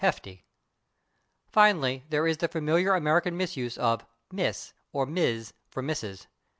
[0.01, 0.41] /hefty/.
[1.47, 6.25] Finally, there is the familiar American misuse of /Miss/ or /Mis'/ for /Mrs.